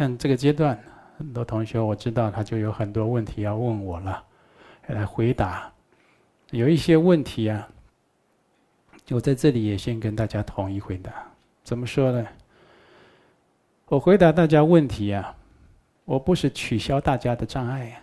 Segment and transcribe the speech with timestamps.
[0.00, 0.82] 像这个阶段，
[1.18, 4.24] 很多同学我知道他就有很多问题要问我了，
[4.86, 5.70] 来回答。
[6.52, 7.68] 有一些问题啊，
[9.10, 11.12] 我在这里也先跟大家统一回答。
[11.62, 12.26] 怎么说呢？
[13.88, 15.36] 我回答大家问题啊，
[16.06, 18.00] 我不是取消大家的障碍。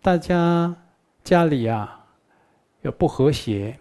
[0.00, 0.72] 大家
[1.24, 2.06] 家里啊
[2.82, 3.76] 有不和谐，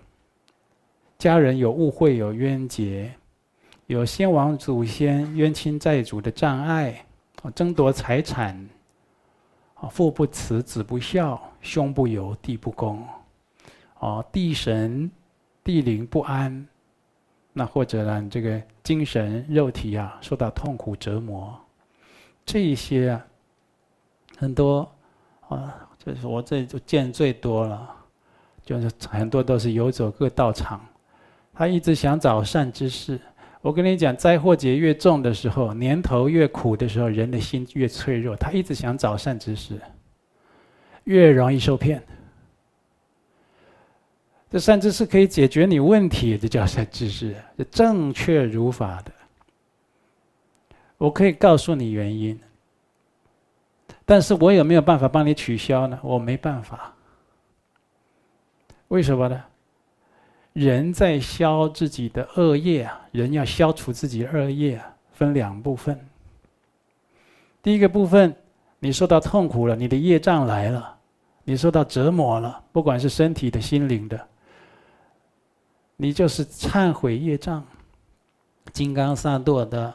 [1.20, 3.14] 家人有误会、有冤结，
[3.94, 7.06] 有先王祖先、冤亲债主的障碍，
[7.54, 8.68] 争夺财产，
[9.76, 13.08] 啊，父不慈，子不孝，兄不友，弟不恭，
[14.00, 15.12] 哦，地神、
[15.64, 16.68] 地灵不安。
[17.54, 21.56] 那或者呢，这个精神、肉体啊，受到痛苦折磨，
[22.44, 23.26] 这一些啊，
[24.40, 24.92] 很多
[25.50, 27.96] 啊，就是我这就见最多了，
[28.66, 30.84] 就是很多都是游走各道场，
[31.54, 33.22] 他一直想找善知识。
[33.64, 39.80] 我跟你讲，灾祸劫越重的时候，年头越苦的时候，人的心越脆弱，他一直想找善知识，
[41.06, 42.04] 越容易受骗。
[44.52, 49.12] 这善知识可以解决你问题，这叫善知识，这正确如法的。
[50.98, 52.38] 我可以告诉你原因，
[54.04, 55.98] 但是我有没有办法帮你取消呢？
[56.04, 56.94] 我没办法。
[58.90, 59.42] 为什么呢？
[60.54, 66.00] 人在消自己的恶业啊，人要消除自己恶业啊，分两部分。
[67.62, 68.36] 第一个部分，
[68.80, 70.96] 你受到痛苦了，你的业障来了，
[71.44, 74.28] 你受到折磨了，不管是身体的、心灵的。
[75.96, 77.64] 你就是忏悔业障，
[78.72, 79.94] 金刚萨埵的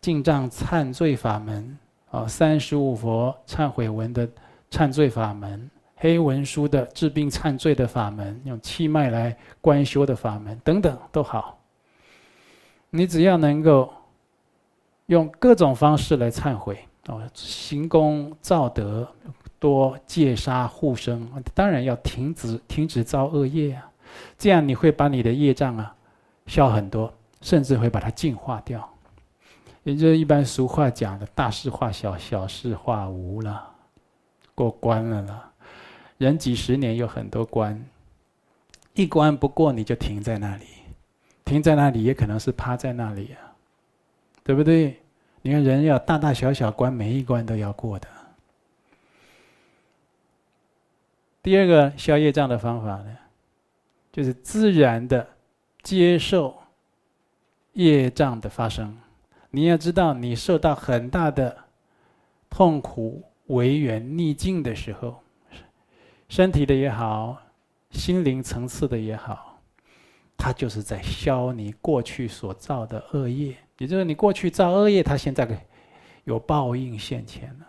[0.00, 1.78] 净障忏罪法门
[2.10, 4.28] 啊，三十五佛忏悔文的
[4.70, 11.58] 忏罪法门，黑文书的治病忏罪的法门，用气脉来观修的法门等等都好。
[12.90, 13.92] 你只要能够
[15.06, 19.08] 用各种方式来忏悔哦，行功造德，
[19.58, 23.90] 多戒杀护生，当然要停止停止造恶业啊。
[24.38, 25.94] 这样你会把你的业障啊
[26.46, 28.88] 消很多，甚至会把它净化掉。
[29.82, 33.70] 也就是一般俗话讲的“大事化小，小事化无”了，
[34.54, 35.50] 过关了啦。
[36.18, 37.84] 人几十年有很多关，
[38.94, 40.64] 一关不过你就停在那里，
[41.44, 43.56] 停在那里也可能是趴在那里啊，
[44.42, 45.00] 对不对？
[45.42, 48.08] 你看人要大大小小关，每一关都要过的。
[51.42, 53.18] 第二个消业障的方法呢？
[54.12, 55.28] 就是自然的
[55.82, 56.54] 接受
[57.72, 58.96] 业障的发生，
[59.50, 61.64] 你要知道，你受到很大的
[62.48, 65.23] 痛苦、违缘逆境的时候，
[66.28, 67.36] 身体的也好，
[67.90, 69.60] 心灵层次的也好，
[70.36, 73.56] 它就是在消你过去所造的恶业。
[73.78, 75.66] 也就是你过去造恶业，它现在
[76.24, 77.66] 有报应现前了，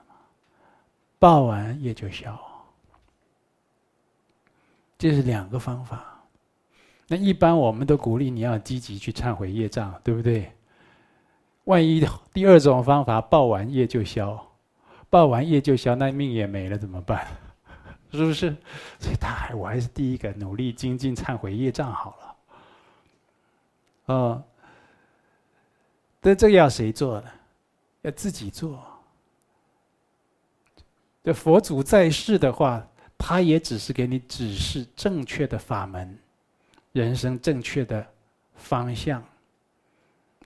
[1.17, 2.39] 报完业就消。
[4.97, 6.23] 这是两个方法。
[7.07, 10.51] 那一般我们都鼓励你要积极去忏悔业障，对不对？
[11.65, 14.53] 万一第二种方法报完业就消，
[15.09, 17.27] 报完业就消，那命也没了怎么办？
[18.15, 18.49] 是不是？
[18.99, 22.35] 所以他还我还是第一个努力精进忏悔业障好了。
[24.13, 24.43] 哦，
[26.21, 27.29] 但这个要谁做呢？
[28.01, 28.85] 要自己做。
[31.23, 32.87] 这佛祖在世的话，
[33.17, 36.17] 他也只是给你指示正确的法门。
[36.91, 38.07] 人生正确的
[38.55, 39.21] 方向，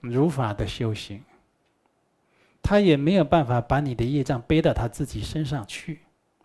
[0.00, 1.22] 如法的修行，
[2.62, 6.00] 他也没有办法把你的业障背到他自己身上去，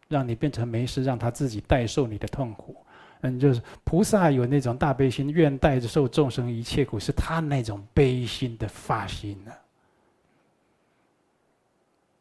[0.08, 2.76] 让你变成没事，让他自己代受你的痛苦。
[3.22, 9.52] 嗯，就是菩萨有那种大悲心，愿代着受众生一切苦，是他那种悲心的发心呢。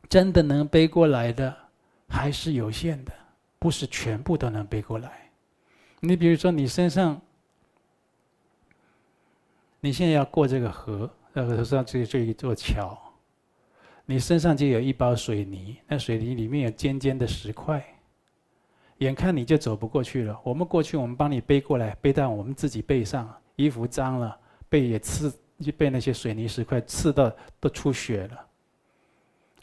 [0.08, 1.54] 真的能背过来的
[2.08, 3.12] 还是有限的，
[3.58, 5.30] 不是全部都能背过来。
[6.00, 7.20] 你比如说，你身上。
[9.80, 12.98] 你现在要过这个河，那个上这这一座桥，
[14.06, 17.82] 你身上就有一包水泥，那水泥里面有尖尖的石块，
[18.98, 20.38] 眼看你就走不过去了。
[20.44, 28.46] 我们过去，我们帮你背过来，背到我们自己背上，衣服脏了，背也刺，就被那些水泥石块刺到都出血了。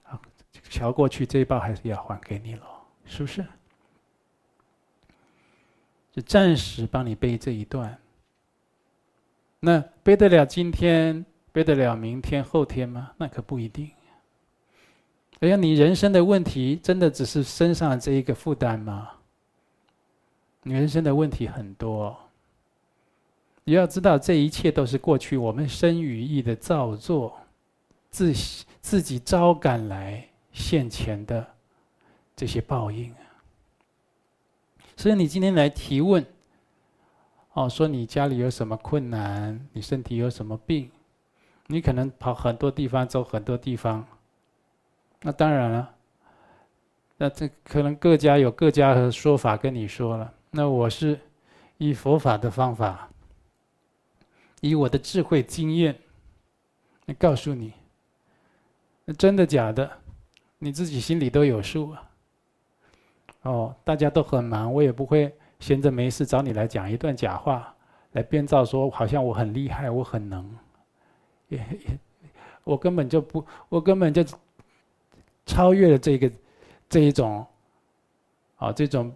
[0.03, 0.21] 啊，
[0.69, 2.65] 瞧过去这一包还是要还给你了，
[3.05, 3.45] 是不是？
[6.11, 7.97] 就暂时帮你背这一段。
[9.59, 13.11] 那背得了今天，背得了明天、后天吗？
[13.17, 13.91] 那可不一定。
[15.41, 19.09] 哎呀，你人生的问题真的只是身上这一个负担吗？
[20.61, 22.15] 你人生的问题很多。
[23.63, 27.35] 你要知道，这一切都是过去我们身语意的造作，
[28.11, 28.31] 自
[28.81, 31.43] 自己招赶来现前的
[32.35, 33.11] 这些报应。
[34.95, 36.23] 所以你今天来提问，
[37.53, 40.91] 哦，说你家里有什么困难，你身体有什么病，
[41.65, 44.05] 你可能跑很多地方，走很多地方。
[45.21, 45.95] 那当然了，
[47.17, 50.33] 那这可能各家有各家的说法跟你说了。
[50.49, 51.19] 那我是
[51.77, 53.09] 以佛法的方法，
[54.61, 55.95] 以我的智慧经验，
[57.05, 57.73] 来告诉你，
[59.05, 59.89] 那真的假的，
[60.57, 62.09] 你自己心里都有数啊。
[63.43, 67.73] 哦，大家都很忙，我也不会闲着没事找你来讲一段假话，
[68.11, 70.57] 来编造说好像我很厉害，我很能，
[71.47, 71.99] 也也，
[72.63, 74.23] 我根本就不，我根本就
[75.51, 76.31] 超越了这个
[76.87, 77.45] 这一种，
[78.55, 79.13] 啊，这种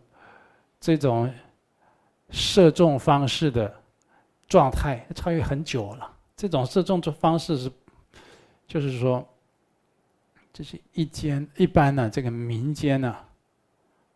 [0.81, 1.33] 这种
[2.29, 3.73] 射中方式的
[4.49, 6.13] 状态，超越很久了。
[6.35, 7.71] 这种射中的方式是，
[8.67, 9.25] 就是说，
[10.51, 13.15] 这是一间一般呢，这个民间呢。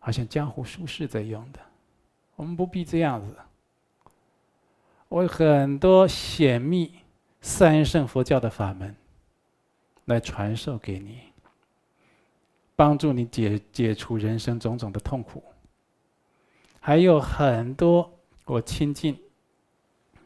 [0.02, 1.60] 好像江湖术士在用的，
[2.34, 3.36] 我们不必这样子。
[5.08, 6.94] 我有很多显密
[7.42, 8.96] 三圣佛教的法门
[10.06, 11.20] 来传授给你，
[12.80, 15.44] 帮助你解解除人生种种的痛苦。
[16.80, 18.10] 还有很多
[18.46, 19.20] 我亲近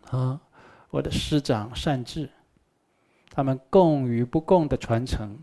[0.02, 0.38] 和
[0.88, 2.30] 我的师长善智，
[3.28, 5.36] 他们共与不共的传承，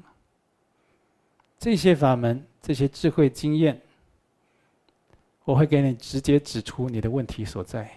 [1.59, 3.81] 这些法门，这些智慧经验。
[5.43, 7.91] 我会给你直接指出你的问题所在，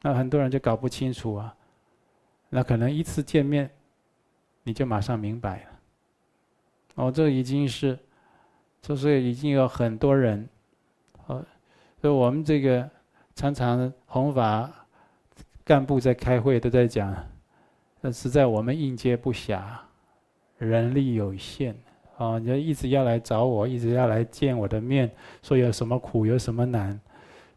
[0.00, 1.54] 那很多人就搞不清楚啊，
[2.48, 3.70] 那可能一次见面，
[4.62, 5.64] 你就马上明白了。
[6.94, 7.98] 哦，这已经是，
[8.82, 10.48] 就是已经有很多人，
[11.26, 11.42] 哦，
[12.00, 12.90] 所以我们这个
[13.34, 14.68] 常常弘法
[15.64, 17.16] 干部在开会都在讲，
[18.00, 19.62] 那实在我们应接不暇，
[20.58, 21.74] 人力有限。
[22.18, 25.10] 啊，你就一直要来找我，一直要来见我的面，
[25.42, 27.00] 说有什么苦，有什么难，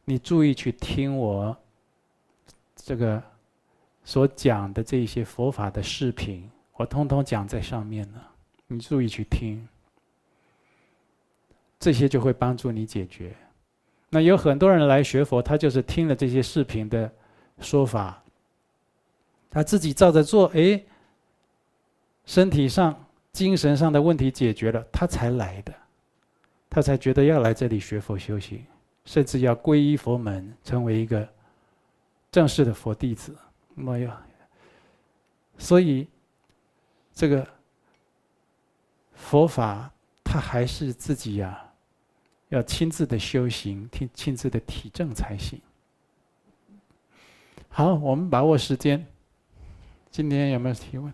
[0.06, 1.56] 你注意去听我
[2.76, 3.22] 这个
[4.04, 8.32] 所讲的这些佛法的视频，我通通讲在上面了，
[8.68, 9.68] 你注意去听，
[11.86, 13.32] 这些就会帮助你解决。
[14.10, 17.14] 那有很多人来学佛，他就是听了这些视频的
[17.60, 18.24] 说法，
[19.52, 20.84] 他自己照着做，哎，
[22.26, 23.00] 身体上。
[23.32, 25.74] 精神上的问题解决了，他才来的，
[26.70, 28.66] 他才觉得要来这里学佛修行，
[29.04, 31.28] 甚至要皈依佛门，成为一个
[32.32, 33.36] 正式的佛弟子。
[33.74, 34.12] 没有，
[35.58, 36.08] 所以
[37.14, 37.46] 这个
[39.12, 39.92] 佛法，
[40.24, 41.62] 他还是自己呀、
[42.56, 45.60] 要亲自的修行，亲亲自的体证才行。
[47.68, 49.06] 好，我们把握时间，
[50.10, 51.14] 今天有没有提问？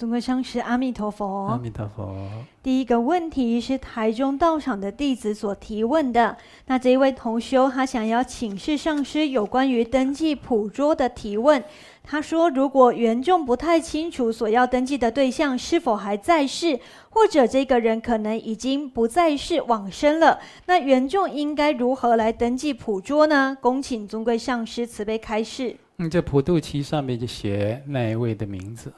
[0.00, 1.48] 尊贵上师，阿弥陀佛。
[1.48, 2.16] 阿弥陀佛。
[2.62, 6.34] 第一个问题是台中道场的弟子所提问的。
[6.68, 11.62] 那这一位同修，他想要请示上师有关于登记捕捉的提问。
[12.02, 23.54] 他说，如果缘众不太清楚所要登记的对象是否还在世，或者这个人可能已经不在世往生了，那缘众应该如何来登记普捉呢？
[23.60, 25.76] 恭请尊贵上师慈悲开示。
[25.98, 28.90] 嗯这普渡期上面就写那一位的名字。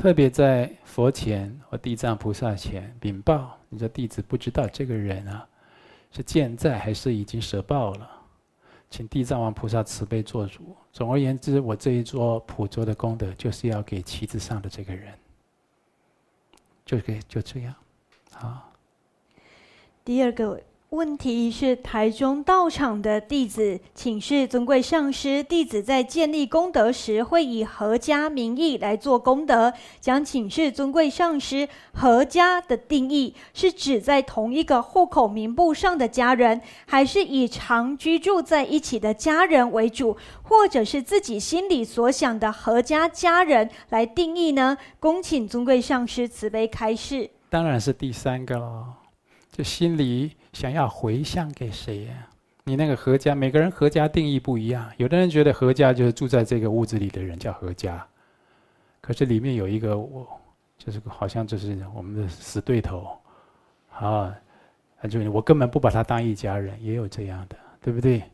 [0.00, 5.46] 特别在佛前或地藏菩萨前禀报，你说弟子不知道这个人啊，
[6.10, 8.10] 是健在还是已经舍报了，
[8.88, 10.74] 请地藏王菩萨慈悲做主。
[10.90, 15.12] 总而言之，我这一桌普桌的功德，就是要给旗子上的这个人，
[16.86, 17.74] 就给就这样，
[18.32, 18.72] 好。
[20.02, 20.58] 第二个。
[20.90, 29.72] 问题是台中道场的弟子，请示尊贵上师，弟子在建立功德时会以何家名义来做功德？
[30.00, 44.76] 想请示尊贵上师，何家的定义是指在同一个户口名簿上的家人，还是以常居住在一起的家人为主，或者是自己心里所想的何家家人来定义呢？
[44.98, 47.30] 恭请尊贵上师慈悲开示。
[47.48, 48.86] 当然是第三个喽，
[49.50, 50.32] 就心里。
[50.52, 52.28] 想要回向给谁呀？
[52.64, 54.90] 你那个合家，每个人合家定义不一样。
[54.96, 58.04] 有的人觉得合家就是住在这个屋子里的人叫合家，
[59.00, 60.26] 可是里面有一个我，
[60.76, 63.16] 就是好像就是我们的死对头，
[63.92, 64.34] 啊，
[65.08, 68.24] 就是我根本不把他当一家人，也有这样的，对不对？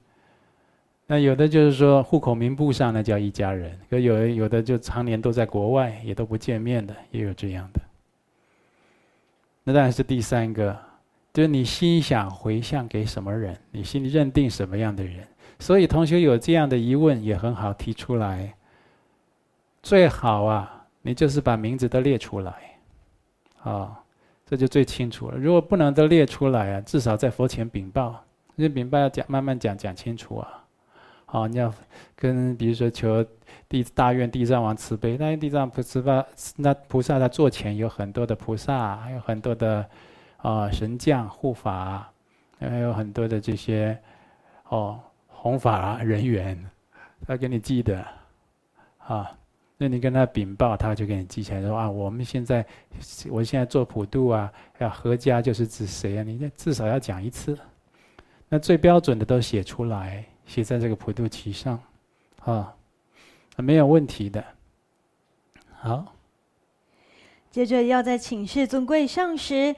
[1.07, 7.81] 那有的就是说户口名簿上那叫一家人，可有有的就常年都在国外，也都不见面的，也有这样的。
[9.65, 10.86] 那当然是第三个。
[11.37, 15.23] 就是你心想回向给什么人，你心里认定什么样的人，
[15.59, 18.55] 所以同学有这样的疑问也很好提出来。
[19.83, 22.55] 最好啊，你就是把名字都列出来，
[23.63, 24.01] 啊，
[24.47, 25.37] 这就最清楚了。
[25.37, 28.25] 如果不能都列出来啊，至少在佛前禀报，
[28.57, 30.65] 这禀报要讲，慢慢讲，讲清楚啊。
[31.27, 31.71] 好，你要
[32.15, 33.23] 跟比如说求
[33.69, 36.27] 地大愿地藏王慈悲，那地藏菩萨
[36.57, 39.87] 那菩萨他座前有很多的菩萨，还有很多的
[40.47, 42.09] 啊神将护法，
[42.61, 43.99] 还有很多的这些
[44.69, 46.57] 哦弘法人员，
[47.27, 48.07] 他给你记得
[48.99, 49.37] 啊。
[49.77, 52.65] 那你跟他禀报，他就给你记起来说啊，我们现在，
[53.29, 56.23] 我现在做普渡啊，要合家就是指谁啊？
[56.23, 57.59] 你至少要讲一次，
[58.49, 61.79] 那最标准的都写出来，写在这个普渡旗上，
[62.45, 62.73] 啊，
[63.57, 64.45] 没有问题的。
[65.73, 66.15] 好，
[67.51, 69.75] 接着要再请示尊贵上师。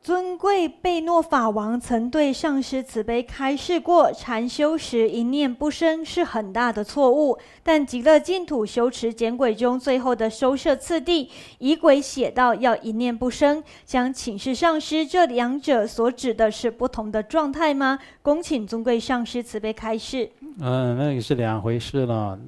[0.00, 7.36] 尊贵贝诺法王曾对上师慈悲开示过，禅修时一念不生是很大的错误。
[7.62, 11.28] 但极乐净土修持简轨中最后的收摄次第
[11.58, 17.98] 仪轨写到要一念不生，想请示上师，这两者所指的是不同的状态吗？
[18.22, 20.30] 恭请尊贵上师慈悲开示。
[20.60, 22.38] 嗯，那也是两回事了，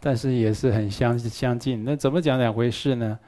[0.00, 1.84] 但是也是很相相近。
[1.84, 3.18] 那怎么讲两回事呢？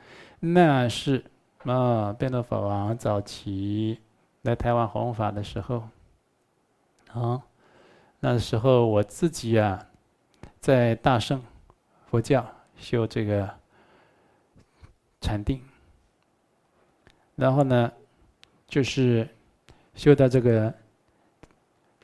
[0.40, 1.22] 那是。
[1.64, 4.00] 啊，贝诺法王早期
[4.42, 5.88] 来台湾弘法的时候，
[7.12, 7.40] 啊，
[8.18, 9.86] 那时候我自己啊，
[10.58, 11.40] 在大圣
[12.06, 12.44] 佛教
[12.76, 13.48] 修这个
[15.20, 15.62] 禅定，
[17.36, 17.92] 然后呢，
[18.66, 19.28] 就是
[19.94, 20.74] 修到这个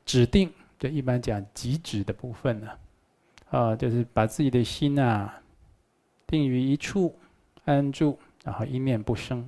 [0.05, 0.49] 止定，
[0.79, 2.71] 就一般讲极止的部分呢，
[3.49, 5.41] 啊，就是把自己的心啊
[6.25, 7.13] 定于一处
[7.65, 8.17] 安住。
[8.43, 9.47] 然后一念不生。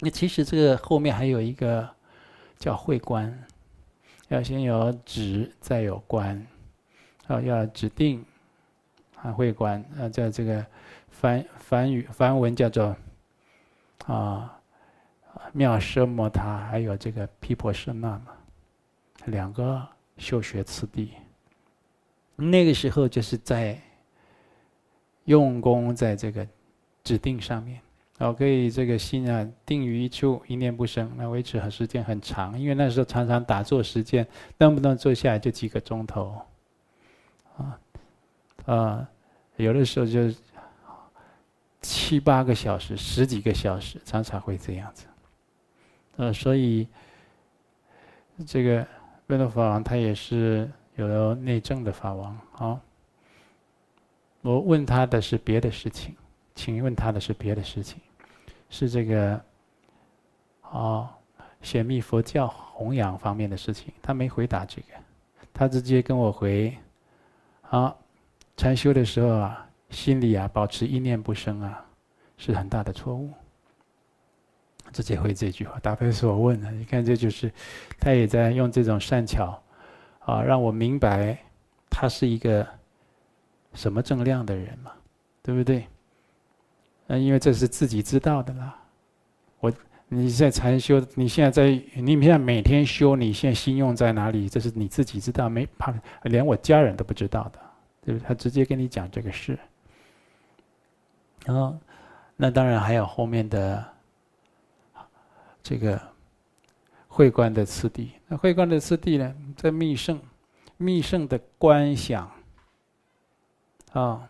[0.00, 1.88] 那其实这个后面还有一个
[2.58, 3.46] 叫会观，
[4.28, 6.44] 要先有止，再有观，
[7.26, 8.24] 啊，要指定，
[9.16, 10.66] 啊，会观，啊，叫这个
[11.08, 12.96] 梵梵语梵文叫做
[14.06, 14.60] 啊
[15.52, 18.26] 妙奢摩他，还有这个毗婆舍那嘛，
[19.26, 19.86] 两个
[20.18, 21.12] 修学次第。
[22.34, 23.80] 那个时候就是在
[25.24, 26.46] 用功在这个。
[27.04, 27.80] 指定上面，
[28.18, 32.58] 哦，可以这个心啊定于一处，一念不生，那维持很时间很长。
[32.58, 36.40] 因为那时候常常打坐时间，动不动坐下来就几个钟头，
[37.56, 37.80] 啊，
[38.66, 39.08] 啊，
[39.56, 40.32] 有的时候就
[41.80, 45.06] 七八个小时、十几个小时，常常会这样子。
[46.16, 46.86] 呃，所以
[48.46, 48.86] 这个
[49.26, 52.80] 贝诺法王他也是有内证的法王啊。
[54.42, 56.14] 我问他的是别的事情。
[56.54, 58.00] 请问他的是别的事情，
[58.68, 59.40] 是这个，
[60.70, 61.08] 哦，
[61.60, 63.92] 显密佛教弘扬方面的事情。
[64.02, 64.88] 他没回答这个，
[65.52, 66.76] 他直接跟我回，
[67.70, 67.94] 啊，
[68.56, 71.84] 禅修的时候啊，心里啊保持一念不生啊，
[72.36, 73.30] 是很大的错误。
[74.92, 76.70] 直接回这句话，答非所问啊！
[76.70, 77.50] 你看，这就是
[77.98, 79.58] 他也在用这种善巧，
[80.18, 81.38] 啊，让我明白
[81.88, 82.66] 他是一个
[83.72, 84.92] 什么正量的人嘛，
[85.42, 85.86] 对不对？
[87.12, 88.74] 那因为这是自己知道的啦。
[89.60, 89.70] 我，
[90.08, 94.48] 你在禅修，你现在在，你现在每天修，你现在心用在哪里？
[94.48, 95.92] 这是你自己知道，没怕，
[96.22, 97.60] 连我家人都不知道的，
[98.00, 98.26] 对不对？
[98.26, 99.58] 他直接跟你讲这个事。
[101.44, 101.78] 然后，
[102.34, 103.84] 那当然还有后面的
[105.62, 106.00] 这个
[107.08, 108.12] 会观的次第。
[108.26, 110.18] 那会观的次第呢，在密圣，
[110.78, 112.32] 密圣的观想
[113.92, 114.26] 啊，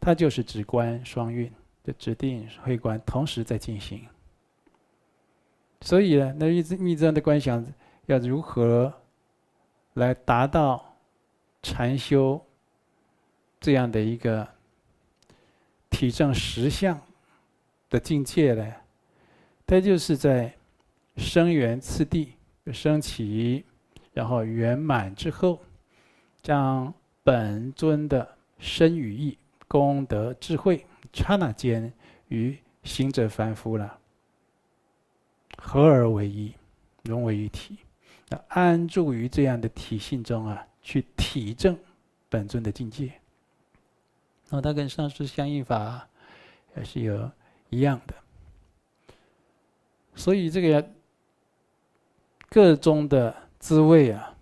[0.00, 1.52] 它就是指观双运。
[1.84, 4.06] 的指定会观同时在进行，
[5.80, 7.66] 所以呢，那一密宗的观想
[8.06, 8.92] 要如何
[9.94, 10.96] 来达到
[11.60, 12.40] 禅修
[13.60, 14.46] 这样的一个
[15.90, 17.00] 体证实相
[17.90, 18.74] 的境界呢？
[19.66, 20.54] 它就是在
[21.16, 22.34] 生圆次第
[22.72, 23.64] 升起，
[24.12, 25.58] 然后圆满之后，
[26.42, 29.36] 将本尊的身语意、
[29.66, 30.86] 功德、智慧。
[31.12, 31.92] 刹那间，
[32.28, 33.98] 与行者凡夫了
[35.58, 36.54] 合而为一，
[37.02, 37.78] 融为一体，
[38.28, 41.78] 那安住于这样的体性中啊，去体证
[42.28, 43.12] 本尊的境界。
[44.48, 46.08] 那它跟上师相应法
[46.76, 47.30] 也是有
[47.68, 48.14] 一样的。
[50.14, 50.90] 所以这个
[52.48, 54.34] 个中的滋味啊，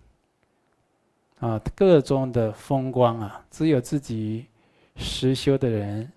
[1.39, 4.47] 啊，个中的风光啊，只有自己
[4.95, 6.11] 实修的人。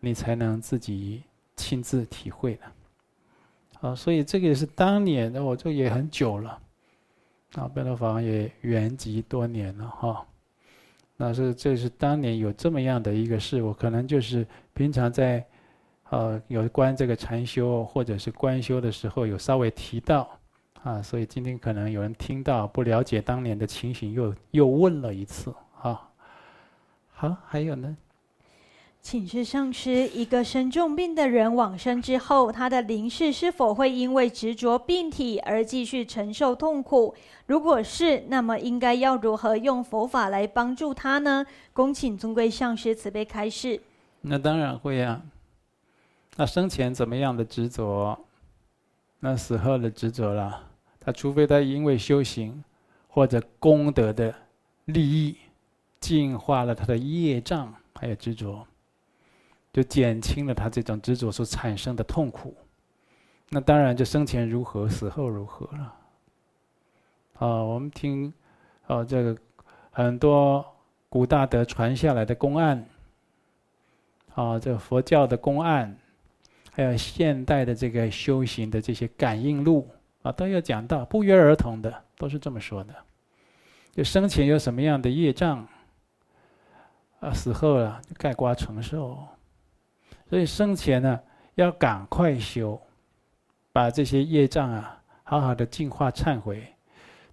[0.00, 1.22] 你才能自己
[1.56, 6.60] 亲自体会的，啊，所以这个也是当年的，我这也很久了，
[7.54, 10.24] 啊，贝诺法王也圆寂多年了哈，
[11.16, 15.44] 那是这是当年有这么样的一个事，我可能就是平常在，
[16.10, 20.30] 呃，有关这个禅修或者是观修的时候有稍微提到，
[20.84, 25.52] 啊，所以今天可能有人听到不了解当年的情形，又又问了一次，
[25.82, 26.08] 啊，
[27.10, 27.96] 好，还有呢？
[29.00, 37.14] 请示上师，一个生重病的人往生之后，他的灵识是否会因为执着病体而继续承受痛苦？
[37.46, 41.46] 如果是，那么应该要如何用佛法来帮助他呢？
[41.72, 43.80] 恭请尊贵上师慈悲开示。
[44.20, 45.22] 那当然会啊。
[46.36, 48.18] 那生前怎么样的执着，
[49.20, 50.64] 那死后的执着了。
[51.00, 52.62] 他除非他因为修行
[53.08, 54.34] 或者功德的
[54.84, 55.36] 利益，
[55.98, 58.66] 净化了他的业障，还有执着。
[59.78, 62.52] 就减轻了他这种执着所产生的痛苦，
[63.48, 65.94] 那当然就生前如何，死后如何了。
[67.34, 68.32] 啊，我们听，
[68.88, 69.38] 哦，这个
[69.92, 70.66] 很多
[71.08, 72.84] 古大德传下来的公案，
[74.34, 75.96] 啊，这个佛教的公案，
[76.72, 79.88] 还有现代的这个修行的这些感应录
[80.22, 82.92] 啊，都有讲到，不约而同的都是这么说的。
[83.92, 85.64] 就生前有什么样的业障，
[87.20, 89.16] 啊，死后了就概括承受。
[90.28, 91.18] 所以生前呢，
[91.54, 92.78] 要赶快修，
[93.72, 96.62] 把这些业障啊，好好的净化忏悔。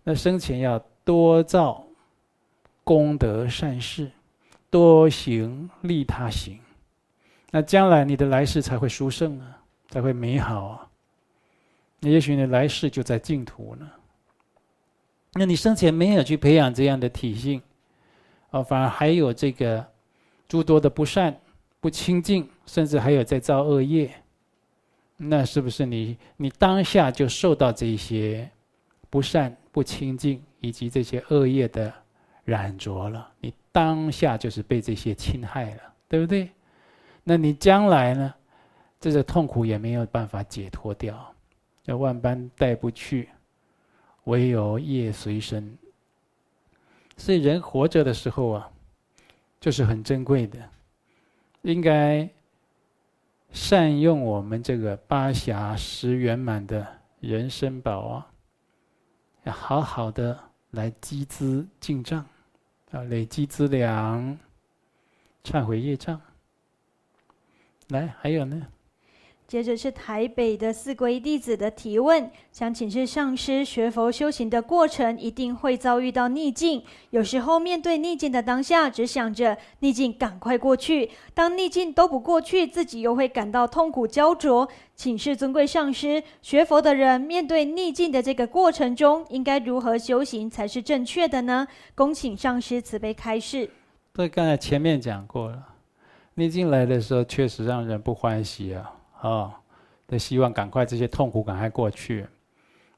[0.04, 1.86] 那生前要多造
[2.86, 4.10] 功德善事，
[4.70, 6.58] 多行利他行。
[7.52, 10.88] 那将来你的来世才会殊胜啊，才会美好啊。
[12.00, 13.92] 那也许你来世就在净土呢。
[15.34, 17.62] 那你生前没有去培养这样的体性，
[18.52, 19.86] 哦，反而还有这个
[20.48, 21.38] 诸多的不善。
[21.82, 24.12] 不清净，甚至还有在造恶业，
[25.18, 28.50] 那是不是你你当下就受到这些
[29.10, 31.94] 不善、不清净以及这些恶业的
[32.44, 33.32] 染着了？
[33.40, 36.50] 你当下就是被这些侵害了，对不对？
[37.24, 38.34] 那你将来呢？
[39.00, 41.34] 这个痛苦也没有办法解脱掉，
[41.84, 43.30] 要万般带不去，
[44.24, 45.78] 唯有业随身。
[47.16, 48.72] 所以人活着的时候啊，
[49.60, 50.58] 就是很珍贵的。
[51.62, 52.28] 应该
[53.56, 56.86] 善用我们这个八暇十圆满的
[57.22, 58.28] 人生宝啊，
[59.46, 60.38] 要好好的
[60.72, 62.24] 来积资进账，
[62.92, 64.38] 啊，累积资粮，
[65.42, 66.22] 忏悔业障。
[67.88, 68.68] 来，还有呢？
[69.48, 84.68] 接着是台北的四皈弟子的提问，想请示上师：学佛修行的过程一定会遭遇到逆境，有时候面对逆境的当下，只想着逆境赶快过去；当逆境都不过去，自己又会感到痛苦焦灼。
[84.96, 91.68] 请示尊贵上师：学佛的人面对逆境的这个过程中，应该如何修行才是正确的呢？
[91.94, 93.70] 恭请上师慈悲开示。
[94.12, 95.68] 对，刚才前面讲过了，
[96.34, 98.92] 逆境来的时候，确实让人不欢喜啊。
[99.26, 99.52] 哦，
[100.06, 102.28] 都希望赶快这些痛苦赶快过去，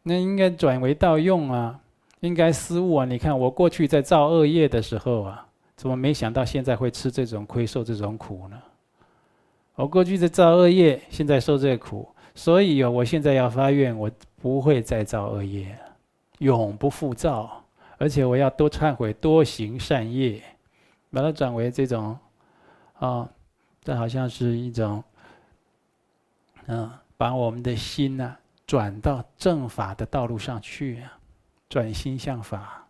[0.04, 1.80] 那应该转为道用啊，
[2.20, 3.06] 应该思悟啊。
[3.06, 8.62] 你看我过去在造恶业的时候啊，怎么没想到现在会吃这种亏，受这种苦呢？
[9.76, 14.12] 我过去在造恶业，现在受这苦，所以有，我现在要发愿，我
[14.42, 15.78] 不会再造恶业，
[16.40, 17.64] 永不复造，
[17.98, 20.44] 而且我要多忏悔，多行善业，
[21.10, 22.18] 把它转为这种，
[23.00, 23.30] 啊，
[23.82, 25.02] 这好像是一种。
[26.70, 31.18] 嗯，把我们的心呢、转到正法的道路上去啊，
[31.70, 32.86] 转心向法，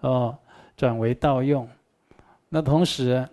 [0.00, 0.38] 哦，
[0.76, 1.66] 转为道用。
[2.50, 3.26] 那同时，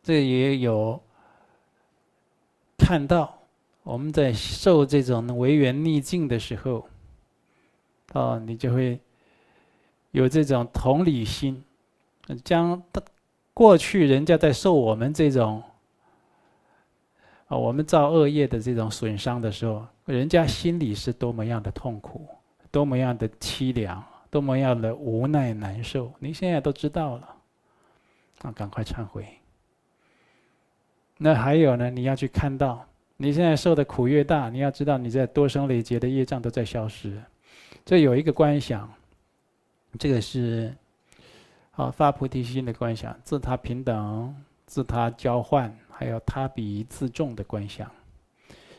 [0.00, 1.02] 这也有
[2.78, 3.36] 看到
[3.82, 6.88] 我们在受这种违缘逆境的时候，
[8.12, 9.00] 哦，你就会
[10.12, 11.64] 有这种同理心，
[12.44, 12.80] 将
[13.52, 15.60] 过去人家在受我们这种。
[17.58, 22.26] 我们造恶业的这种损伤的时候，人家心里是多么样的痛苦，
[22.70, 27.36] 多么样的凄凉，多么样的无奈难受，你现在都知道了，
[28.42, 29.26] 啊，赶快忏悔。
[31.18, 31.90] 那还有呢？
[31.90, 32.84] 你要去看到，
[33.16, 37.22] 你现在受的苦越大，你要知道你在多生累劫的业障都在消失。
[37.84, 38.92] 这有一个观想，
[39.98, 40.74] 这个是，
[41.72, 44.34] 啊，发菩提心的观想，自他平等，
[44.66, 45.76] 自他交换。
[46.02, 47.88] 还有他比自重的观想，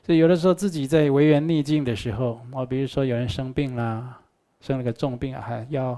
[0.05, 4.19] 所以有的时候自己在违缘逆境的时候，我比如说有人生病啦，
[4.59, 5.97] 生了个重病，还要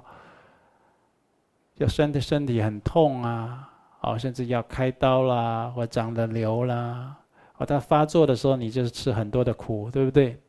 [1.78, 3.68] 要身的身体很痛啊，
[4.02, 7.18] 哦，甚至要开刀啦，或长了瘤啦，
[7.58, 10.40] 哦，他发作的时候，你就是吃很多的苦，对不对？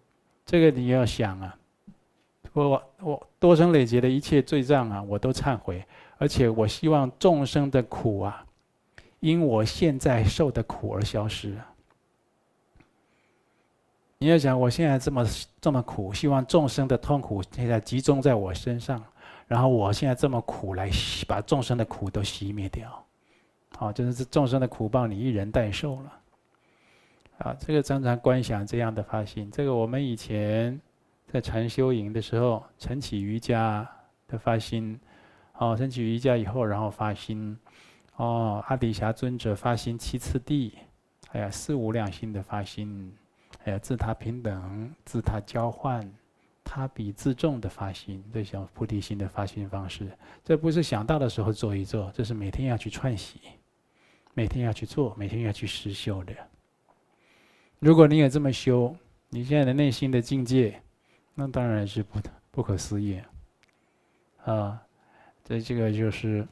[0.45, 1.57] 这个你要想啊，
[2.53, 5.83] 我我多生累劫的一切罪障啊，我都忏悔，
[6.19, 8.45] 而且我希望众生的苦啊，
[9.21, 11.57] 因我现在受的苦而消失。
[14.19, 15.27] 你要想，我现在这么
[15.61, 19.05] 这么苦，希望众生的痛苦现在集中在我身上，
[19.47, 20.91] 然后我现在这么苦，来
[21.29, 23.05] 把众生的苦都熄灭掉。
[23.77, 26.13] 好，就是这众生的苦报，你一人代受了。
[27.39, 30.81] 啊，这个常常观想这样的发心，这个我们以前
[31.31, 33.87] 在禅修营的时候，晨起瑜伽
[34.27, 34.99] 的发心，
[35.59, 37.55] 哦，晨起瑜伽以后，然后发心，
[38.17, 40.73] 哦，阿底峡尊者发心七次地，
[41.29, 43.13] 还有四无量心的发心，
[43.63, 46.11] 还有自他平等、自他交换、
[46.65, 50.11] 他比自重的发心，这叫菩提心的发心方式。
[50.43, 53.39] 这不是想到的时候做一做，这是每天要去串习，
[54.33, 56.33] 每天要去做，每天要去实修的。
[57.79, 58.97] 如果你也这么修，
[59.29, 60.81] 你现在的内心的境界，
[61.35, 62.19] 那当然是不
[62.51, 63.21] 不可思议
[64.45, 64.81] 啊！
[65.45, 66.49] 这这个就是，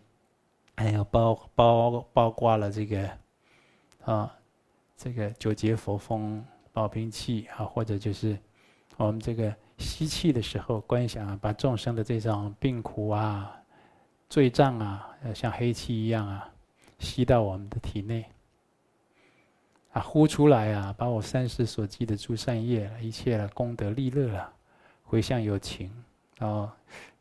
[0.76, 3.10] 还有包包包括了这个
[4.04, 4.34] 啊，
[4.96, 8.38] 这个九节佛风宝瓶器啊，或者就是
[8.96, 13.56] 我们这个吸气的时候观想啊，把众生的这种病苦啊、
[14.28, 16.50] 罪障啊，像黑气一样啊，
[16.98, 18.24] 吸到我们的体内。
[19.92, 20.92] 啊，呼出来啊！
[20.98, 24.52] 把我三世所积的诸善业、一切功德利乐啊，
[25.04, 25.88] 回向有情，
[26.40, 26.68] 哦，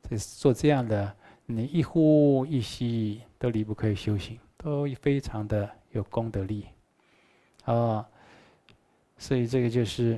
[0.02, 6.66] 这做这样的，你一呼一吸都离不开修行，都非常的有功德力，
[7.66, 8.06] 哦，
[9.18, 10.18] 所以这个就是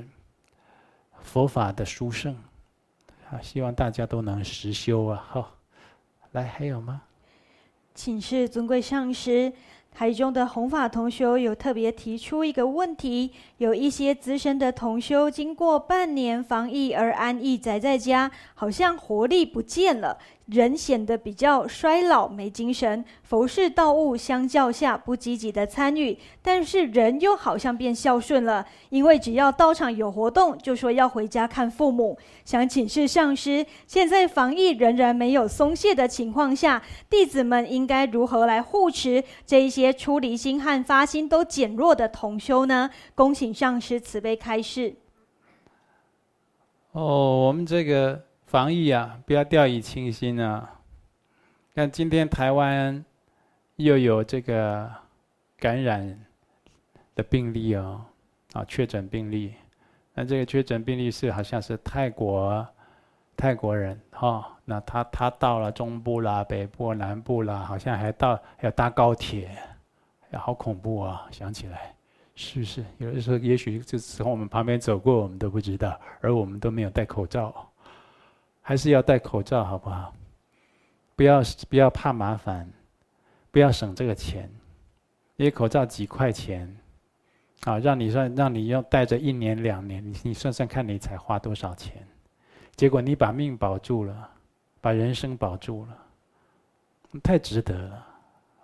[1.22, 2.36] 佛法的殊胜
[3.28, 3.42] 啊！
[3.42, 5.26] 希望大家都能实修啊！
[5.28, 5.56] 好，
[6.30, 7.02] 来，还有吗？
[7.96, 9.52] 请示尊贵上师。
[9.92, 20.18] 台中的弘法同修有特别提出一个问题：有一些资深的同修经过半年防疫而安逸宅在家，好像活力不见了。
[20.46, 32.16] 人显得比较衰老、没精神，佛事道务相较下不积极的参与，但是人又好像变孝顺了，因为只要道场有活动，就说要回家看父母。
[32.44, 36.80] 想请示上师，现在防疫仍然没有松懈的情况下，
[37.10, 42.90] 弟子们应该如何来护持这一些出离心和发心都减弱的同修呢？
[43.16, 44.94] 恭请上师慈悲开示。
[46.92, 48.25] 哦，我们这个。
[48.46, 50.72] 防疫啊，不要掉以轻心啊！
[51.74, 53.04] 看今天台湾
[53.74, 54.88] 又有这个
[55.58, 56.24] 感染
[57.16, 58.04] 的病例哦，
[58.52, 59.52] 啊，确诊病例。
[60.14, 62.66] 那这个确诊病例是好像是泰国
[63.36, 69.50] 泰国人哈、哦，那他他到了中部啦、北部、南部啦，好像还到还要搭高铁，
[70.30, 71.26] 呀，好恐怖啊！
[71.32, 71.92] 想起来，
[72.36, 72.84] 是不是？
[72.98, 77.52] 有的时候也许就从我们旁边走过，我们都不知道，而我们都没有戴口罩。
[78.68, 80.12] 还是要戴口罩，好不好？
[81.14, 82.68] 不要不要怕麻烦，
[83.52, 84.50] 不要省这个钱，
[85.36, 86.76] 因为口罩几块钱，
[87.62, 92.04] 啊，让你算让你要戴着一年两年，你你算算看你才花多少钱？
[92.74, 94.28] 结果你把命保住了，
[94.80, 95.96] 把人生保住了，
[97.22, 98.06] 太值得了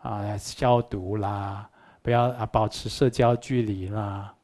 [0.03, 0.37] 啊！
[0.37, 1.71] 消毒啦，
[2.03, 4.35] 不要啊，保持社交距离啦，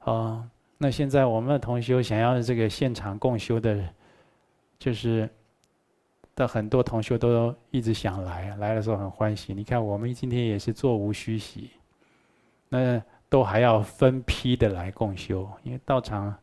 [0.00, 0.44] 啊，
[0.76, 3.88] 那现在我们的同修想要这个现场共修的。
[4.78, 5.28] 就是
[6.36, 9.52] 的很多同学都一直想来，来的时候很欢喜。
[9.52, 11.70] 你看，我们今天也是座无虚席，
[12.68, 16.34] 那都还要分批的来共修，因为道场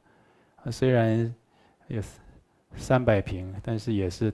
[0.69, 1.33] 虽然
[1.87, 2.01] 有
[2.75, 4.33] 三百平，但是也是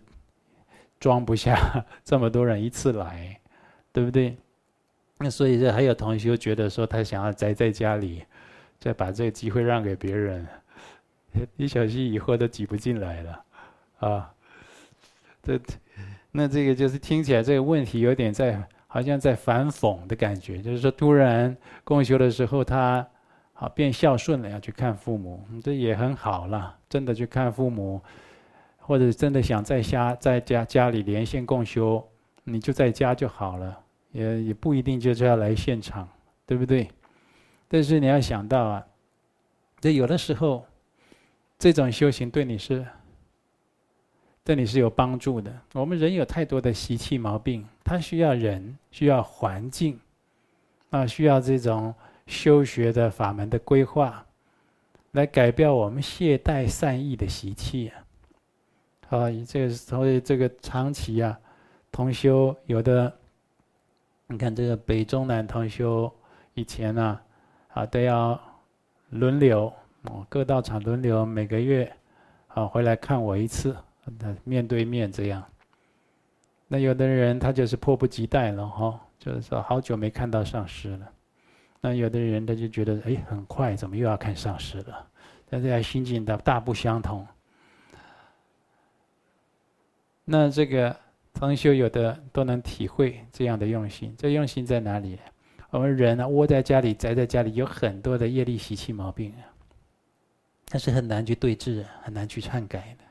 [1.00, 1.56] 装不下
[2.04, 3.40] 这么多人一次来，
[3.94, 4.36] 对不对？
[5.20, 8.26] 那所以这还有同学觉得说他想要宅在家里，
[8.80, 10.48] 再把这个机会让给别人，
[11.56, 13.46] 一小心以后都挤不进来了。
[14.02, 14.34] 啊，
[15.44, 15.60] 这，
[16.32, 23.08] 那这个就是听起来这个问题有点在，好像在反讽的感觉，就是说突然共修的时候，他
[23.54, 26.76] 好变孝顺了，要去看父母，这也很好了。
[26.90, 28.02] 真的去看父母，
[28.80, 32.04] 或者真的想在家在家家里连线共修，
[32.44, 33.80] 你就在家就好了，
[34.12, 36.10] 也也不一定就是要来现场，
[36.48, 36.90] 对不对？
[37.68, 38.86] 但是你要想到啊，
[39.80, 40.66] 这有的时候，
[41.60, 42.84] 这种修行对你是。
[44.44, 45.52] 对你是有帮助的。
[45.74, 50.00] 我们人有太多的习气毛病，它需要人，需要环境，
[50.90, 51.94] 啊，需要这种
[52.26, 54.26] 修学的法门的规划，
[55.12, 58.02] 来改变我们懈怠善意的习气啊。
[59.10, 61.40] 啊，这个所以这个长期啊，
[61.92, 63.14] 同修有的，
[64.26, 66.12] 你看这个北中南同修
[66.56, 67.20] 以前呢，
[67.74, 68.40] 啊，都要
[69.10, 69.72] 轮流，
[70.04, 71.96] 哦，各道场轮流每个月，
[72.48, 73.76] 啊，回来看我一次。
[74.20, 75.44] 那面对面这样。
[76.68, 81.12] 那有的人他就是迫不及待了哈，就是说好久没看到上师了。
[81.82, 85.08] 那有的人他就觉得哎，很快怎么又要看上师了？
[85.50, 87.28] 大家心境的大不相同。
[90.24, 90.96] 那这个
[91.34, 95.20] 同修有的都能体会这样的用心，这用心在哪里？
[95.72, 99.44] 我们人呢，窝在家里，宅在家里，有很多的业力习气毛病啊，
[100.70, 103.04] 但是很难去对治，很难去篡改的。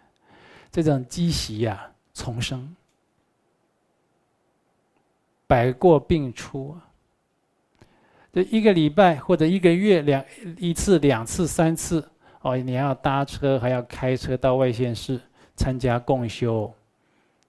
[0.70, 2.76] 这种积习呀，重生，
[5.46, 6.76] 百过病出。
[8.32, 10.24] 这一个礼拜或者一个月两
[10.58, 12.08] 一次、两次、三次
[12.42, 15.20] 哦，你要搭车，还要开车到外县市
[15.56, 16.72] 参加共修。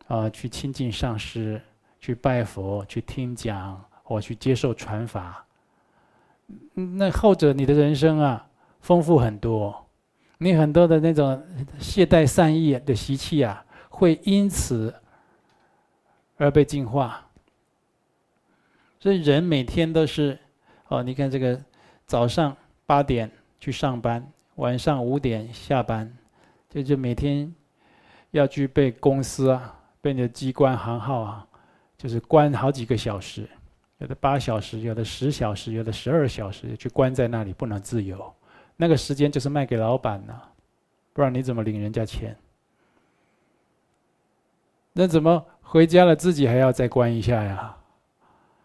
[0.07, 1.61] 啊，去亲近上师，
[2.01, 5.45] 去拜佛，去听讲，或去接受传法。
[6.73, 8.45] 那后者，你的人生啊，
[8.81, 9.87] 丰富很多。
[10.43, 11.39] 你很多的那种
[11.77, 14.91] 懈怠善意的习气啊，会因此
[16.37, 17.23] 而被净化。
[18.99, 20.35] 所以人每天都是，
[20.87, 21.63] 哦，你看这个
[22.07, 26.11] 早上八点去上班，晚上五点下班，
[26.67, 27.53] 这就每天
[28.31, 29.77] 要具备公司啊。
[30.01, 31.47] 被你的机关行号啊，
[31.95, 33.47] 就是关好几个小时，
[33.99, 38.33] 有的八小时，有的十小时，有的十二小时，去关在那里不能自由。
[38.81, 40.53] 那个时间就是卖给老板了，
[41.13, 42.35] 不然你怎么领人家钱？
[44.91, 47.77] 那怎么回家了自己还要再关一下呀？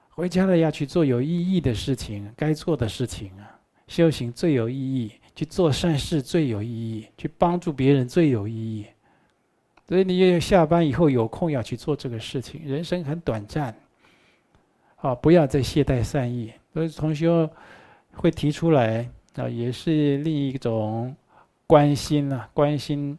[0.08, 8.86] 回家了要去做有意义的事情，该做的事情啊，修行最有意义，去做善事最有意义，去帮助别人最有意义。
[9.86, 12.62] 所以你也下班以后有空要去做这个事情。
[12.64, 13.76] 人生很短暂，
[14.96, 16.54] 啊，不要再懈怠善意。
[16.72, 17.50] 所以同学
[18.14, 21.14] 会提出来啊，也是另一种
[21.66, 23.16] 关心啊，关心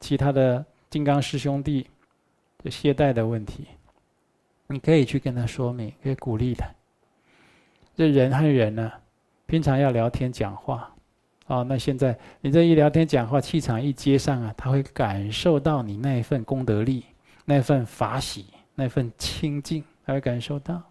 [0.00, 1.86] 其他的金刚师兄弟
[2.58, 3.66] 的懈怠的问题。
[4.66, 6.66] 你可以去跟他说明，可以鼓励他。
[7.94, 8.90] 这人和人呢，
[9.46, 10.90] 平常要聊天讲话。
[11.46, 17.04] 哦，那现在你这一聊天讲话，气场一接上啊，他会感受到你那一份功德力，
[17.44, 20.82] 那份法喜，那份清净，他会感受到。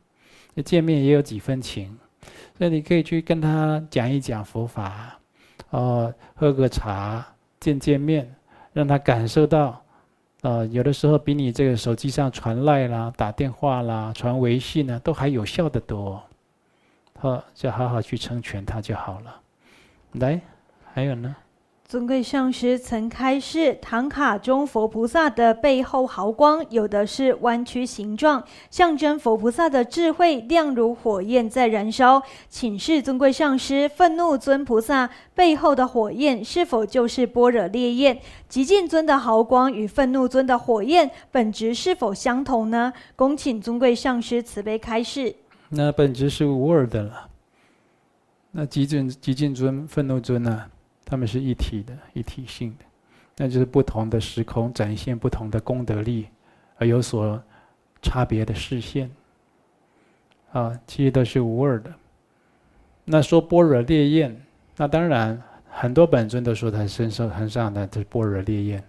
[0.63, 1.97] 见面也有几分情，
[2.57, 5.19] 所以你可以去跟他讲一讲佛法，
[5.69, 7.25] 哦，喝个茶，
[7.59, 8.35] 见见面，
[8.73, 9.83] 让他感受到，
[10.41, 16.21] 呃，有的时候比你这个手机上传赖啦、打电话啦、传微信呢，都还有效的多。
[17.19, 19.41] 好，就好好去成全他就好了。
[20.13, 20.39] 来。
[20.93, 21.33] 还有呢，
[21.91, 32.23] 尊贵上师曾开示，唐卡中佛菩萨的背后毫光，有的是弯曲形状，象征佛菩萨的智慧亮如火焰在燃烧。
[32.47, 38.17] 请示尊贵上师，愤怒尊菩萨背后的火焰是否就是般若烈焰？
[38.47, 42.93] 极尽尊的毫光与愤怒尊的火焰本质是否相同呢？
[43.17, 45.35] 恭请尊贵上师慈悲开示。
[45.67, 47.27] 那本质是无二的了。
[48.51, 50.70] 那极尽极尽尊、愤怒尊呢？
[51.11, 52.85] 他们是一体的、一体性的，
[53.35, 56.27] 那就是不同的时空展现不同的功德力，
[56.77, 57.43] 而有所
[58.01, 59.11] 差别的视线。
[60.53, 61.93] 啊，其实都是无二的。
[63.03, 64.41] 那说般若烈焰，
[64.77, 65.37] 那当然
[65.69, 68.81] 很多本尊都说他身上很上的这般若烈焰。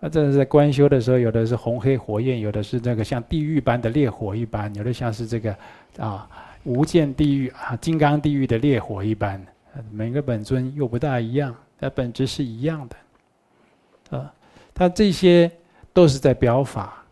[0.00, 5.54] 那这是在观修的时候，有的是红黑火焰，有的是这个像地狱般的烈火一般，有的像是这个
[5.98, 6.26] 啊
[6.62, 9.44] 无间地狱啊金刚地狱的烈火一般。
[9.90, 14.32] 每个本尊又不大一样，但本质是一样的，啊，
[14.72, 15.50] 他这些
[15.92, 17.04] 都是在表法，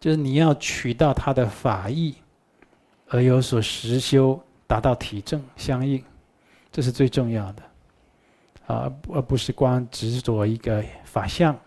[0.00, 2.14] 就是你要取到他的法义，
[3.08, 6.02] 而有所实修，达到体证相应，
[6.72, 7.62] 这是最重要的，
[8.66, 11.58] 啊，而不是光执着一个法相，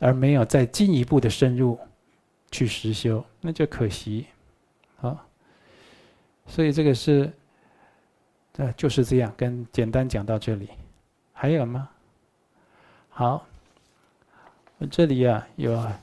[0.00, 1.78] 而没有再进一步的深入
[2.50, 4.26] 去实修，那就可惜，
[5.00, 5.24] 啊，
[6.46, 7.32] 所以这个是。
[8.58, 10.68] 呃，就是这样，跟简单讲到这里，
[11.32, 11.88] 还有吗？
[13.08, 13.46] 好，
[14.90, 16.00] 这里啊有啊，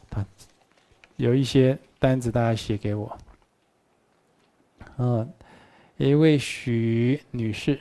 [1.18, 3.18] 有一些单子，大家写给我。
[4.98, 5.30] 嗯，
[5.98, 7.78] 一位许女士，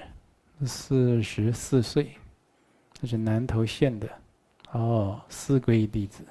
[0.67, 2.11] 四十四岁，
[2.93, 4.09] 这是南投县的，
[4.73, 6.25] 哦，四皈弟子。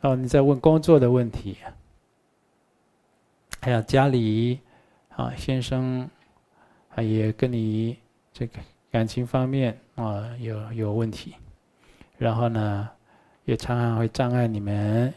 [0.00, 1.56] 哦，你在问工作的问题，
[3.60, 4.60] 还有家里
[5.08, 6.08] 啊，先生，
[6.94, 7.98] 啊也跟你
[8.32, 8.60] 这个
[8.92, 11.34] 感情方面啊有有问题，
[12.16, 12.88] 然后呢，
[13.44, 15.12] 也常常会障碍你们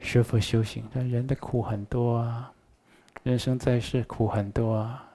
[0.00, 0.82] 学佛修行。
[0.92, 2.52] 但人的苦很多啊，
[3.22, 5.08] 人生在世苦很多啊，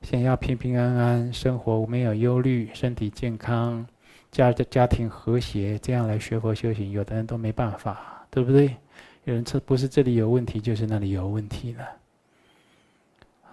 [0.00, 3.86] 想要平平安安生活，没有忧虑，身体健康，
[4.30, 8.76] 家的家庭和谐，这样来学佛修行，有的人都没办法，对不对？
[9.22, 11.88] 有人说不是这里有问题，就是那里有问题了，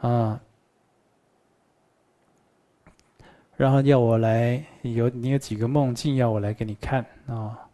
[0.02, 0.42] 啊。
[3.56, 7.70] 然后要我来有你有几个梦境要我来给你看啊？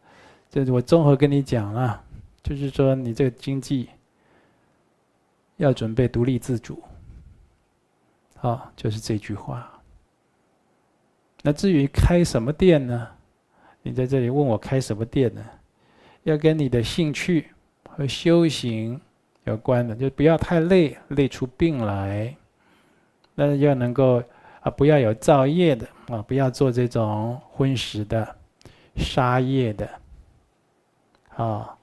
[0.50, 2.04] 这我综合跟你讲了，
[2.44, 3.88] 就是说你这个经济
[5.56, 6.84] 要准备独立自主。
[8.36, 9.82] 好，就是这句话。
[11.42, 13.08] 那至于开什么店呢？
[13.82, 15.46] 你在这里问我开什么店呢？
[16.30, 17.48] 要跟你的兴趣
[17.88, 19.00] 和修行
[19.46, 22.36] 有关的，就不要太累，累出病来。
[23.34, 24.22] 那要能够
[24.60, 28.36] 啊，不要有造业的啊，不要做这种荤食的、
[28.98, 29.90] 杀业的，
[31.36, 31.74] 啊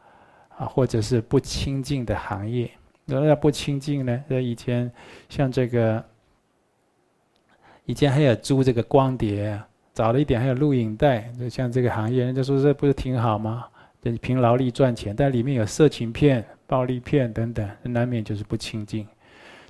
[0.58, 2.70] 啊，或者是不清净的行业。
[3.06, 4.24] 那要不清净呢？
[4.28, 4.90] 那以前
[5.28, 6.04] 像这个。
[7.86, 9.60] 以前还有租这个光碟，
[9.92, 13.66] 早了一点还有录影带，就像这个行业，人家说这不是挺好吗？
[14.04, 19.08] 就凭劳力赚钱，但里面有色情片、暴力片等等，难免就是不清净。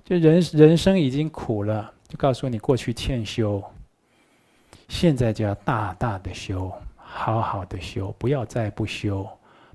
[0.02, 3.62] 就人人生已经苦了，就告诉你过去欠修，
[4.88, 9.24] 现在就要大大的修，好好的修，不要再不修，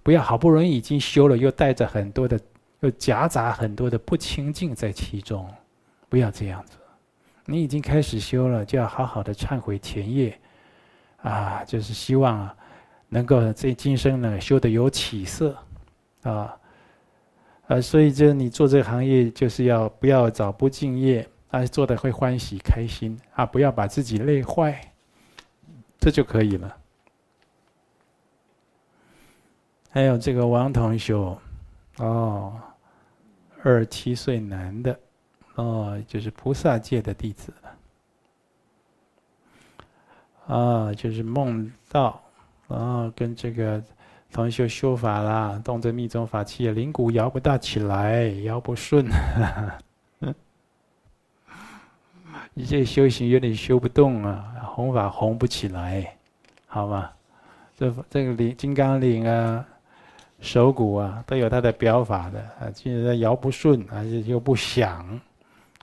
[0.04, 2.40] 不要好不容易已经修了，又带着很多的，
[2.82, 5.50] 又夹杂很多的不清净在其中，
[6.10, 6.78] 不要这样子。
[7.46, 10.38] 你已经开始修了，就要好好的忏悔前业，
[11.24, 12.56] 啊，就是希望啊，
[13.10, 15.58] 能够这今生呢修得有起色，
[16.24, 16.58] 啊，
[17.68, 24.94] 呃，所以就你做这个行业，就是要不要找不敬业，啊，做的会欢喜开心，啊，不要把自己累坏，
[26.00, 26.78] 这就可以了。
[29.90, 31.16] 还有这个王同学，
[31.98, 32.62] 哦，
[33.64, 35.00] 二十七岁男的。
[35.56, 37.52] 哦，就是菩萨界的弟子。
[40.48, 42.24] 啊，就是梦到，
[42.70, 43.84] 啊，跟这个
[44.32, 49.06] 同修修法啦，动这密宗法器，灵骨摇不大起来，摇不顺。
[52.54, 56.16] 你这修行有点修不动啊，弘法弘不起来，
[56.68, 57.10] 好吗？
[57.78, 59.66] 这这个灵金刚铃啊，
[60.42, 65.20] 手鼓啊，都有它的表法的啊，现在摇不顺，而且又不响。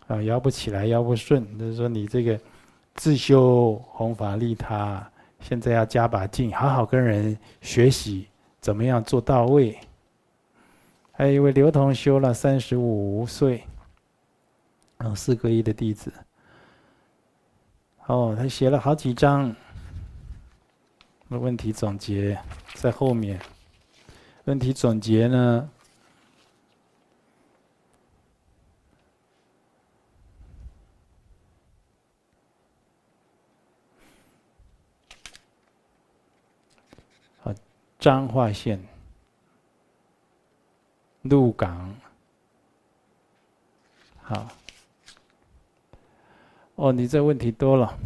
[0.07, 2.39] 啊，摇不起来，摇不顺，就是说你这个
[2.95, 5.05] 自修弘法利他，
[5.41, 8.29] 现在要加把劲，好好跟人学习
[8.61, 9.79] 怎么样做到位。
[11.13, 13.65] 还有一位刘同修了三十五岁，
[14.99, 16.13] 嗯，四皈依的弟子。
[18.07, 19.55] 哦，他写了好几章。
[21.29, 22.39] 问题总结
[22.75, 23.41] 在后面。
[24.45, 25.71] 问题总结呢？
[38.07, 38.81] 彰化县
[41.23, 41.93] 鹿港，
[44.23, 44.49] 好。
[46.77, 47.99] 哦，你这问题多了，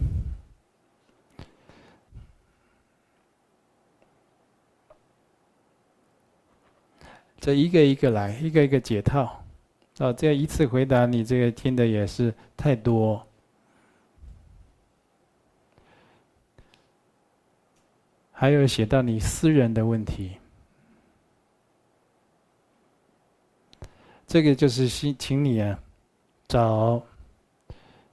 [7.38, 9.44] 这一个一个来，一个一个解套。
[9.98, 13.26] 哦，这样一次回答你这个听的也是太多。
[18.40, 20.33] 还有写到你私人的问题，
[24.26, 25.79] 这个就是请请你啊，
[26.48, 27.03] 找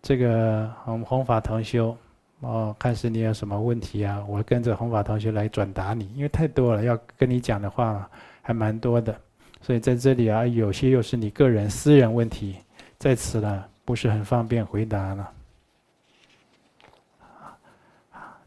[0.02, 1.98] 这个我们弘法同修
[2.42, 8.12] 哦，看是你有什么问题啊，我跟着弘法同修来转达你，因为太多了，要跟你讲的话
[8.42, 9.18] 还蛮多的，
[9.62, 12.58] 所以在这里啊，有些又是你个人私人问题，
[13.00, 15.32] 在此呢不是很方便回答了。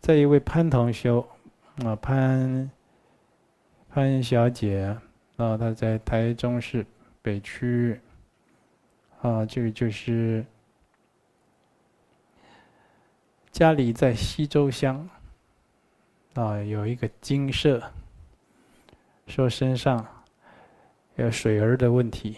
[0.03, 1.27] 这一位潘同修。
[1.85, 2.71] 啊，潘
[3.89, 4.85] 潘小姐，
[5.37, 6.85] 啊，她在台中市
[7.23, 7.99] 北区，
[9.23, 10.45] 啊，这个就是
[13.51, 15.09] 家里在西周乡，
[16.35, 17.83] 啊，有一个精舍，
[19.27, 20.07] 说身上
[21.17, 22.37] 有水儿的问题，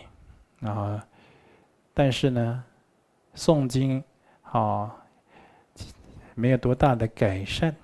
[0.60, 1.04] 啊，
[1.92, 2.64] 但是呢，
[3.34, 4.02] 诵经
[4.42, 4.94] 啊，
[6.36, 7.74] 没有多大的改善。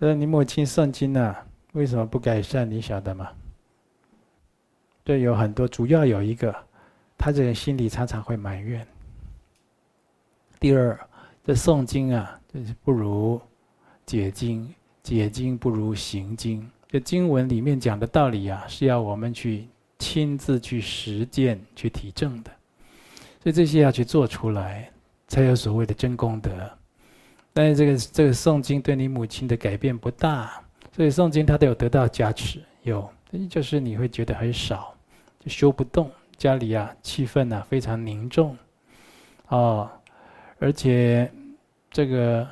[0.00, 1.34] 那你母亲诵经呢？
[1.72, 2.64] 为什么不改善？
[2.64, 3.30] 你晓得吗？
[5.04, 6.54] 这，有很多，主要有一个，
[7.16, 8.86] 他这个心里常常会埋怨。
[10.60, 10.98] 第二，
[11.44, 13.40] 这诵经啊，就是不如
[14.06, 14.72] 解经，
[15.02, 16.68] 解经不如行经。
[16.88, 19.66] 这经文里面讲的道理啊，是要我们去
[19.98, 22.52] 亲自去实践、去体证的。
[23.42, 24.88] 所以这些要去做出来，
[25.26, 26.77] 才有所谓的真功德。
[27.58, 30.62] 但是这个这个诵经对你母亲的改变不大，
[30.94, 33.10] 所以诵经他都有得到加持，有
[33.50, 34.94] 就是你会觉得很少，
[35.40, 38.56] 就修不动，家里啊气氛啊非常凝重，
[39.48, 39.90] 哦，
[40.60, 41.28] 而且
[41.90, 42.46] 这个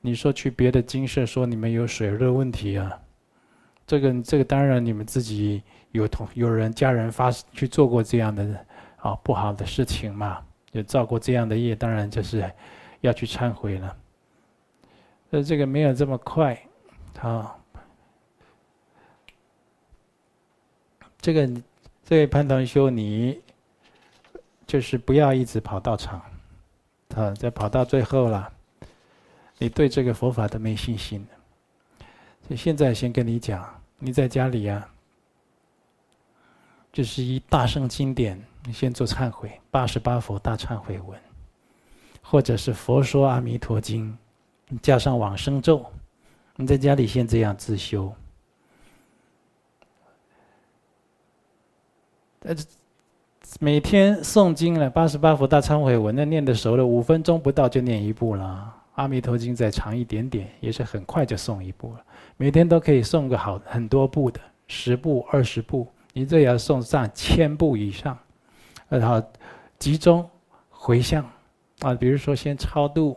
[0.00, 2.98] 你说去别的精舍说你们有水热问题啊，
[3.86, 8.64] 这个这个当然你们自己有同有人家人发去做过这样的
[8.96, 10.40] 啊不好的事情嘛，
[10.72, 12.50] 有造过这样的业，当然就是
[13.02, 13.94] 要去忏悔了。
[15.30, 16.58] 呃，这个没有这么快，
[17.18, 17.60] 好。
[21.20, 21.46] 这个
[22.04, 23.38] 这位潘同修，你
[24.66, 26.22] 就是不要一直跑道场，
[27.14, 28.50] 啊，再跑到最后了，
[29.58, 31.26] 你对这个佛法都没信心。
[32.46, 34.88] 所以现在先跟你讲，你在家里啊，
[36.90, 41.20] 就是一大圣经典，你先做忏悔，八十八佛大忏悔文，
[42.22, 44.16] 或者是佛说阿弥陀经。
[44.82, 45.84] 加上往生咒，
[46.56, 48.12] 你在家里先这样自修。
[52.40, 52.54] 呃，
[53.60, 58.74] 每天诵经了八十八佛大忏悔文，那念的熟了，五分钟不到就念一部了。
[58.96, 62.04] 阿弥陀经再长一点点，也是很快就诵一部了。
[62.36, 68.18] 每天都可以诵个好很多部的，十部、二十部，你这也要诵上千部以上。
[68.88, 69.26] 然后
[69.78, 70.28] 集中
[70.68, 71.24] 回向
[71.80, 73.16] 啊，比如说先超度。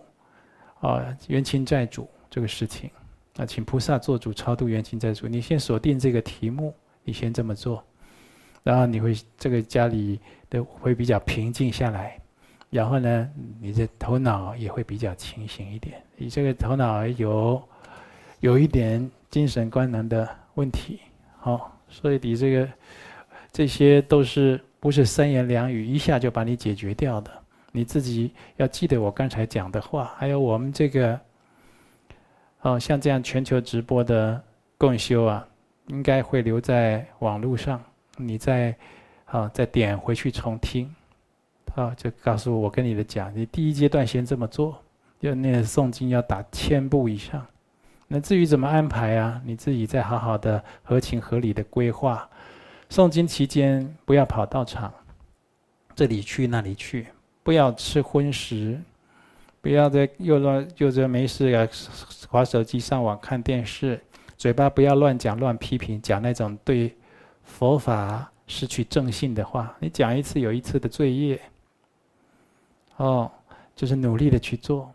[0.82, 2.90] 啊，冤亲债主这个事情，
[3.38, 5.28] 啊，请菩萨做主超度冤亲债主。
[5.28, 6.74] 你先锁定这个题目，
[7.04, 7.84] 你先这么做，
[8.64, 10.20] 然后你会这个家里
[10.50, 12.20] 的会比较平静下来，
[12.70, 13.30] 然后呢，
[13.60, 16.02] 你的头脑也会比较清醒一点。
[16.18, 17.62] 你这个头脑有
[18.40, 21.00] 有一点精神官能的问题，
[21.38, 22.70] 好，所以你这个
[23.52, 27.41] 这些都是不是三言两语一下就把你解决掉的。
[27.72, 31.20] 你自己要记得我刚才讲的话，还有我们这个，
[32.62, 34.42] 哦，像这样全球直播的
[34.78, 35.48] 共修啊，
[35.88, 37.82] 应该会留在网络上，
[38.18, 38.76] 你再，
[39.26, 40.94] 啊，再点回去重听，
[41.76, 44.84] 啊，就告诉我跟你的讲，你第一阶段先这么做，
[45.22, 47.46] 要那个诵经要打千部以上，
[48.08, 52.30] 那至于怎么安排啊，你自己再好好的合情合理的规划，
[52.90, 54.94] 诵经期间不要跑道场，
[55.96, 57.08] 这里去那里去。
[57.44, 58.80] 不要吃荤食，
[59.62, 61.68] 不要再又乱又在没事啊，
[62.30, 64.00] 划手机、上网、看电视，
[64.38, 66.96] 嘴巴不要乱讲、乱批评，讲那种对
[67.44, 69.76] 佛法失去正信的话。
[69.80, 71.42] 你讲一次有一次的罪业。
[72.98, 73.32] 哦，
[73.76, 74.94] 就是努力的去做。